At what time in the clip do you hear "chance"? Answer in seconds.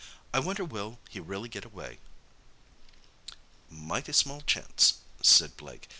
4.41-4.95